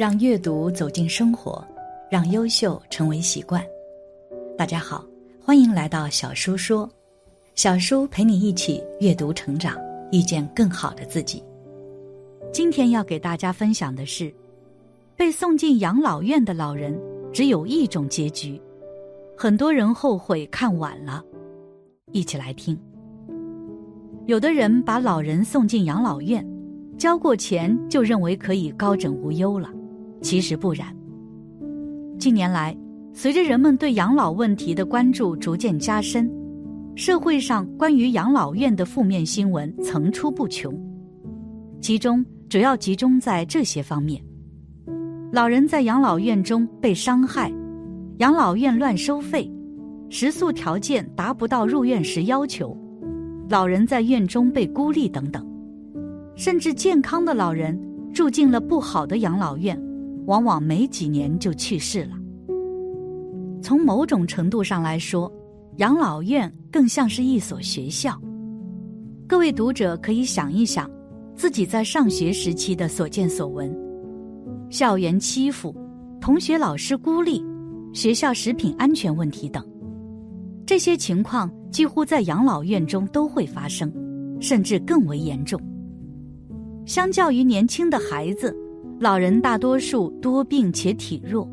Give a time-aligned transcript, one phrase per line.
[0.00, 1.62] 让阅读走进生活，
[2.10, 3.62] 让优秀成为习惯。
[4.56, 5.04] 大家好，
[5.44, 6.88] 欢迎来到小叔说，
[7.54, 9.76] 小叔陪你一起阅读成长，
[10.10, 11.44] 遇见更好的自己。
[12.50, 14.32] 今天要给大家分享的是，
[15.18, 16.98] 被送进养老院的老人
[17.30, 18.58] 只有一种结局，
[19.36, 21.22] 很多人后悔看晚了。
[22.10, 22.74] 一起来听。
[24.24, 26.42] 有的人把老人送进养老院，
[26.96, 29.70] 交过钱就认为可以高枕无忧了。
[30.22, 30.94] 其实不然。
[32.18, 32.76] 近年来，
[33.12, 36.30] 随着人们对养老问题的关注逐渐加深，
[36.94, 40.78] 社会上关于养老院的负面新闻层出不穷，
[41.80, 44.22] 其中主要集中在这些方面：
[45.32, 47.50] 老人在养老院中被伤害，
[48.18, 49.50] 养老院乱收费，
[50.10, 52.76] 食宿条件达不到入院时要求，
[53.48, 55.44] 老人在院中被孤立等等，
[56.36, 57.80] 甚至健康的老人
[58.12, 59.80] 住进了不好的养老院。
[60.30, 62.16] 往往没几年就去世了。
[63.60, 65.30] 从某种程度上来说，
[65.78, 68.16] 养老院更像是一所学校。
[69.26, 70.88] 各位读者可以想一想，
[71.34, 73.76] 自己在上学时期的所见所闻：
[74.70, 75.74] 校园欺负、
[76.20, 77.44] 同学老师孤立、
[77.92, 79.66] 学校食品安全问题等，
[80.64, 83.92] 这些情况几乎在养老院中都会发生，
[84.38, 85.60] 甚至更为严重。
[86.86, 88.56] 相较于年轻的孩子。
[89.00, 91.48] 老人大多数多病且体弱，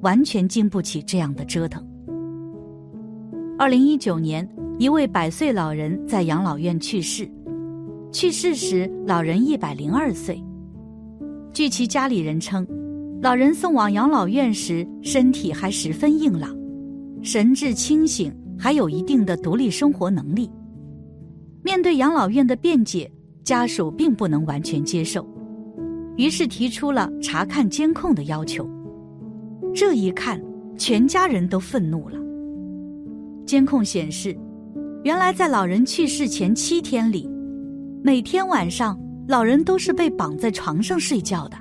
[0.00, 1.86] 完全经不起这样的折腾。
[3.58, 7.30] 二零一九年，一位百岁老人在养老院去世，
[8.10, 10.42] 去世时老人一百零二岁。
[11.52, 12.66] 据其家里人称，
[13.20, 16.56] 老人送往养老院时身体还十分硬朗，
[17.20, 20.50] 神志清醒，还有一定的独立生活能力。
[21.62, 23.12] 面对养老院的辩解，
[23.44, 25.28] 家属并不能完全接受。
[26.16, 28.68] 于是提出了查看监控的要求。
[29.74, 30.42] 这一看，
[30.76, 32.18] 全家人都愤怒了。
[33.44, 34.36] 监控显示，
[35.04, 37.30] 原来在老人去世前七天里，
[38.02, 41.56] 每天晚上老人都是被绑在床上睡觉的。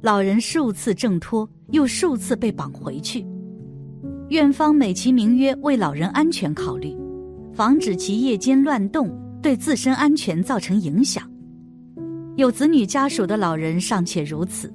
[0.00, 3.24] 老人数次挣脱，又数次被绑回去。
[4.30, 6.96] 院方美其名曰为老人安全考虑，
[7.52, 9.10] 防止其夜间乱动
[9.42, 11.29] 对自身安全造成影响。
[12.36, 14.72] 有子女家属的老人尚且如此，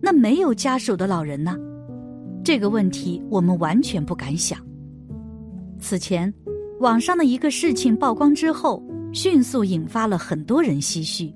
[0.00, 1.56] 那没有家属的老人呢？
[2.44, 4.58] 这个问题我们完全不敢想。
[5.80, 6.32] 此前，
[6.80, 11.34] 网上的一个事情曝光之后，迅速引发了很多人唏嘘。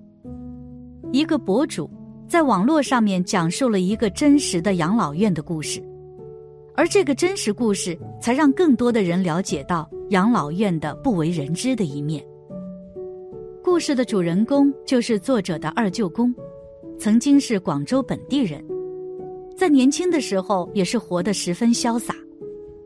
[1.11, 1.91] 一个博主
[2.27, 5.83] 在网络上面讲述了一个真实的养老院的故事，
[6.75, 12.25] 而这个真实故事才让更多的人了解到养老院的不为人知的一面。
[13.65, 16.35] 故事的主人公就是作者的二舅公，
[16.99, 18.61] 曾经是广州本地人，
[19.57, 22.13] 在年轻的时候也是活得十分潇洒，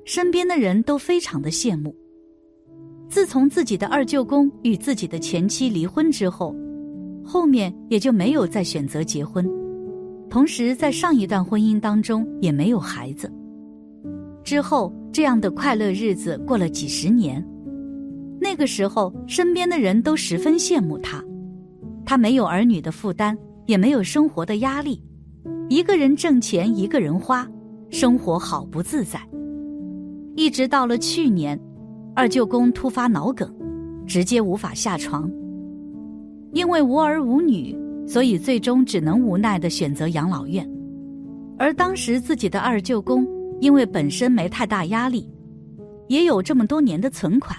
[0.05, 1.97] 身边的人都非常的羡慕。
[3.09, 6.55] 自从自己的二舅公与自己的前妻离婚之后，
[7.25, 9.49] 后面也就没有再选择结婚，
[10.29, 13.33] 同时在上一段婚姻当中也没有孩子。
[14.45, 17.43] 之后这样的快乐日子过了几十年。
[18.49, 21.21] 那个时候，身边的人都十分羡慕他，
[22.05, 23.37] 他没有儿女的负担，
[23.67, 25.03] 也没有生活的压力，
[25.69, 27.45] 一个人挣钱，一个人花，
[27.91, 29.19] 生活好不自在。
[30.37, 31.61] 一直到了去年，
[32.15, 33.53] 二舅公突发脑梗，
[34.07, 35.29] 直接无法下床。
[36.53, 40.65] 因为无儿无女，所以最终只能无奈的选择养老院。
[41.59, 43.27] 而当时自己的二舅公，
[43.61, 45.29] 因为本身没太大压力，
[46.07, 47.59] 也有这么多年的存款。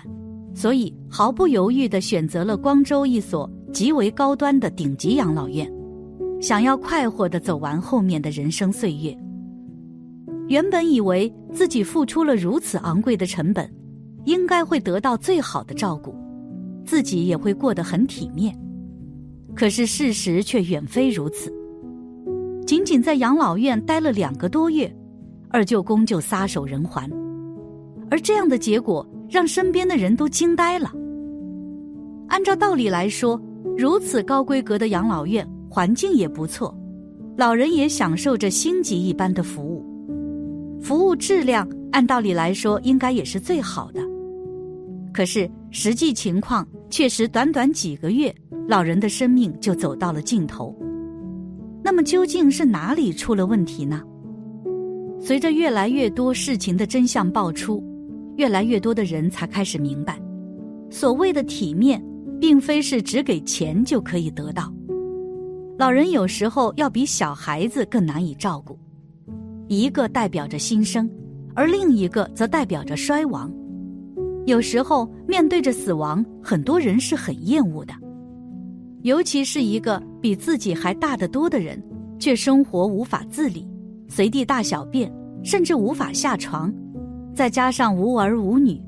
[0.57, 5.71] 所以毫不犹豫地选择了光州一所极为高端的顶级养老院，
[6.41, 9.15] 想要快活地走完后面的人生岁月。
[10.47, 13.71] 原本以为自己付出了如此昂贵的成本，
[14.25, 16.15] 应该会得到最好的照顾，
[16.83, 18.57] 自己也会过得很体面。
[19.53, 21.53] 可是事实却远非如此。
[22.65, 24.91] 仅仅在养老院待了两个多月，
[25.51, 27.07] 二舅公就撒手人寰，
[28.09, 29.07] 而这样的结果。
[29.29, 30.91] 让身边的人都惊呆了。
[32.27, 33.41] 按照道理来说，
[33.77, 36.77] 如此高规格的养老院环境也不错，
[37.35, 39.85] 老人也享受着星级一般的服务，
[40.81, 44.01] 服务质量按道理来说应该也是最好的。
[45.13, 48.33] 可是实际情况确实，短短几个月，
[48.67, 50.75] 老人的生命就走到了尽头。
[51.81, 54.03] 那么究竟是哪里出了问题呢？
[55.21, 57.81] 随着越来越多事情的真相爆出。
[58.37, 60.19] 越来越多的人才开始明白，
[60.89, 62.01] 所谓的体面，
[62.39, 64.71] 并非是只给钱就可以得到。
[65.77, 68.77] 老人有时候要比小孩子更难以照顾，
[69.67, 71.09] 一个代表着新生，
[71.55, 73.51] 而另一个则代表着衰亡。
[74.45, 77.93] 有时候面对着死亡，很多人是很厌恶的，
[79.01, 81.83] 尤其是一个比自己还大得多的人，
[82.19, 83.67] 却生活无法自理，
[84.07, 85.11] 随地大小便，
[85.43, 86.73] 甚至无法下床，
[87.37, 88.81] 再加上无儿无女，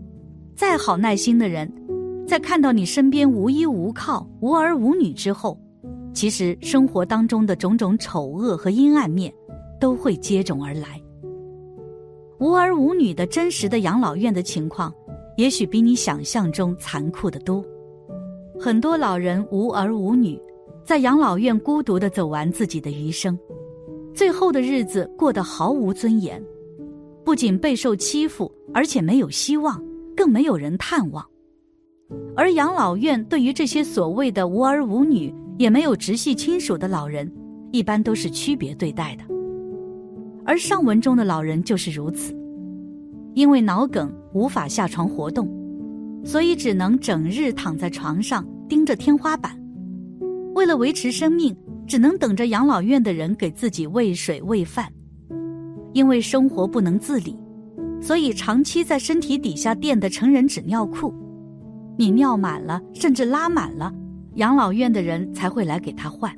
[0.55, 1.71] 再好耐心的人，
[2.27, 5.55] 在看到你身边无依无靠、无儿无女之后。
[6.15, 9.31] 其实生活当中的种种丑恶和阴暗面，
[9.79, 10.99] 都会接踵而来。
[12.39, 14.91] 无儿无女的真实的养老院的情况，
[15.37, 17.63] 也许比你想象中残酷的多。
[18.59, 20.41] 很多老人无儿无女，
[20.83, 23.37] 在养老院孤独的走完自己的余生，
[24.15, 26.43] 最后的日子过得毫无尊严，
[27.29, 29.79] 不仅备受欺负，而且没有希望，
[30.17, 31.23] 更没有人探望。
[32.35, 37.31] 而养老院对于这些所谓的无儿无女，也没有直系亲属的老人，
[37.71, 39.23] 一般都是区别对待的。
[40.43, 42.35] 而上文中的老人就是如此，
[43.35, 45.47] 因为脑梗无法下床活动，
[46.25, 49.55] 所以只能整日躺在床上盯着天花板。
[50.55, 51.55] 为了维持生命，
[51.85, 54.91] 只能等着养老院的人给自己喂水喂饭。
[55.93, 57.37] 因为生活不能自理，
[58.01, 61.13] 所以长期在身体底下垫的成人纸尿裤，
[61.97, 63.93] 你尿满了，甚至拉满了。
[64.35, 66.33] 养老院的人才会来给他换，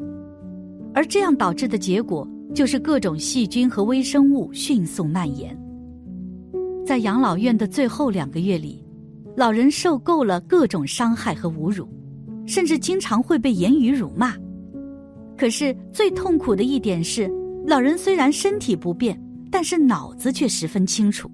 [0.94, 5.56] 而这样导致的结果就是各种细菌和微生物迅速蔓延。
[6.86, 8.84] 在养老院的最后两个月里，
[9.36, 11.88] 老人受够了各种伤害和侮辱，
[12.48, 14.34] 甚至经常会被言语辱骂。
[15.38, 17.32] 可是最痛苦的一点是，
[17.68, 19.20] 老人虽然身体不便，
[19.52, 21.30] 但是脑子却十分清楚。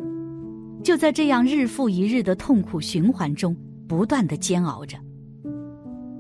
[0.84, 3.56] 就在这样日复一日的痛苦循环中，
[3.88, 4.98] 不断的煎熬着。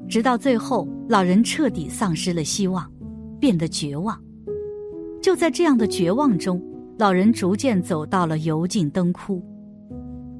[0.07, 2.89] 直到最后，老人彻底丧失了希望，
[3.39, 4.17] 变得绝望。
[5.21, 6.61] 就在这样的绝望中，
[6.97, 9.43] 老人逐渐走到了油尽灯枯。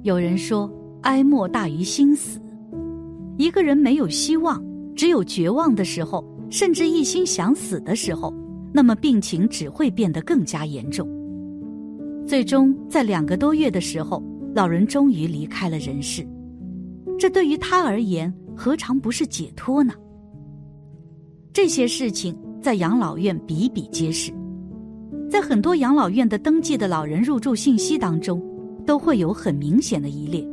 [0.04, 0.72] 有人说，
[1.02, 2.40] 哀莫大于心死。
[3.38, 4.64] 一个人没有希望，
[4.96, 8.34] 只有绝望的时候，甚至一心想死的时候，
[8.74, 11.08] 那么病情只会变得更加严重。
[12.28, 14.22] 最终，在两个多月的时候，
[14.54, 16.28] 老人终于离开了人世。
[17.18, 19.94] 这对于他而言，何尝不是解脱呢？
[21.54, 24.30] 这些事情在养老院比比皆是，
[25.32, 28.44] 在很多养老院的登记的老人入住信息当中，
[28.86, 30.46] 都会有很明显的一列，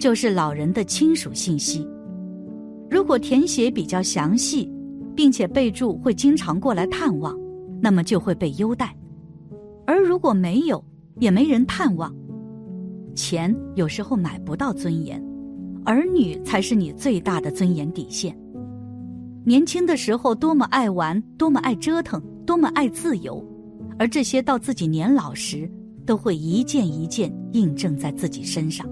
[0.00, 1.86] 就是老人的亲属信息。
[2.90, 4.72] 如果填写比较详细，
[5.14, 7.38] 并且备注会经常过来探望，
[7.78, 8.86] 那么就会被优待；
[9.86, 10.82] 而如果没有，
[11.18, 12.14] 也没人探望，
[13.14, 15.22] 钱有时候买不到尊严。
[15.84, 18.36] 儿女才是你最大的尊严底线。
[19.44, 23.44] 年轻的时候多么爱玩，多么爱折腾，多么爱自由，
[23.98, 25.70] 而这些到自己年老时，
[26.06, 28.88] 都会一件一件印证在自己身上。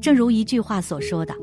[0.00, 1.34] 正如一句话所说的，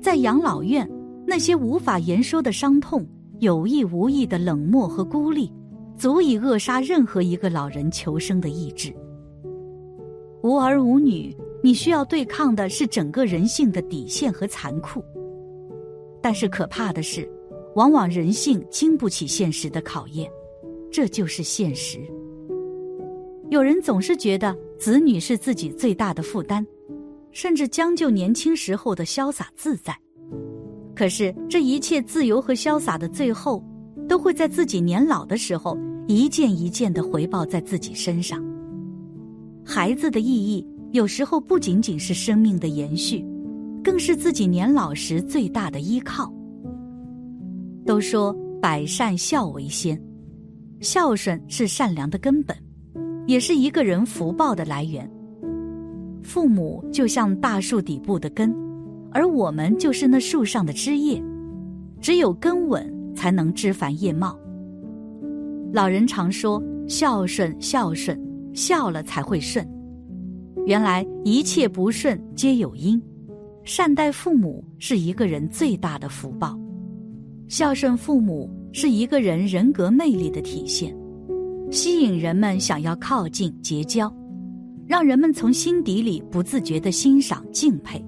[0.00, 0.88] 在养老院，
[1.26, 3.06] 那些无法言说的伤痛，
[3.40, 5.52] 有意无意的冷漠和孤立，
[5.98, 8.94] 足以扼杀任何一个老人求生的意志。
[10.42, 11.36] 无儿无女。
[11.60, 15.02] 你需要对抗的是整个人性的底线和残酷，
[16.22, 17.28] 但是可怕的是，
[17.74, 20.30] 往往人性经不起现实的考验，
[20.88, 21.98] 这就是现实。
[23.50, 26.64] 有人总是觉得子女是自己最大的负担，
[27.32, 29.92] 甚至将就年轻时候的潇洒自在。
[30.94, 33.60] 可是这一切自由和潇洒的最后，
[34.08, 38.42] 都会在自己年老的时候一件一件的回报在自己身上。
[39.64, 40.66] 孩子的意义。
[40.92, 43.22] 有时候不仅仅是生命的延续，
[43.84, 46.32] 更是自己年老时最大的依靠。
[47.84, 50.02] 都说百善孝为先，
[50.80, 52.56] 孝顺是善良的根本，
[53.26, 55.06] 也是一个人福报的来源。
[56.22, 58.50] 父母就像大树底部的根，
[59.12, 61.22] 而我们就是那树上的枝叶。
[62.00, 64.38] 只有根稳，才能枝繁叶茂。
[65.72, 68.16] 老人常说：“孝顺，孝顺，
[68.54, 69.68] 孝了才会顺。”
[70.66, 73.02] 原来一切不顺皆有因，
[73.64, 76.56] 善待父母是一个人最大的福报，
[77.48, 80.96] 孝顺父母是一个人人格魅力的体现，
[81.72, 84.14] 吸引人们想要靠近结交，
[84.86, 88.02] 让人们从心底里不自觉的欣赏敬佩，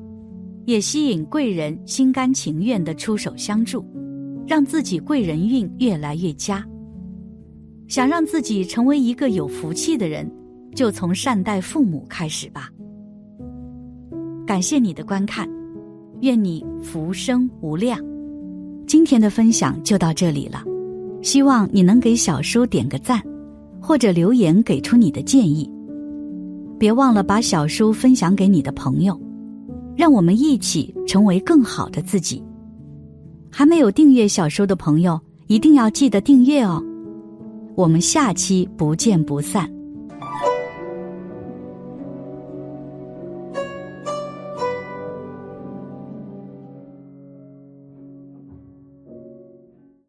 [0.67, 3.85] 也吸引贵人心甘情愿的出手相助，
[4.51, 6.67] 让自己贵人运越来越佳。
[7.87, 10.29] 想让自己成为一个有福气的人，
[10.75, 12.69] 就从善待父母开始吧。
[14.45, 15.49] 感谢你的观看，
[16.23, 17.97] 愿你福生无量。
[18.89, 20.65] 今天的分享就到这里了，
[21.23, 23.23] 希望你能给小叔点个赞，
[23.81, 25.71] 或者留言给出你的建议。
[26.77, 29.17] 别忘了把小叔分享给你的朋友，
[29.97, 32.43] 让我们一起成为更好的自己。
[33.51, 36.83] 还没有订阅小说的朋友一定要记得订阅哦。
[37.75, 39.80] 我们下期不见不散。